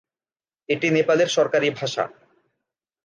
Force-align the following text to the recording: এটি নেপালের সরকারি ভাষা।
এটি 0.69 0.87
নেপালের 0.91 1.27
সরকারি 1.27 1.67
ভাষা। 1.69 2.03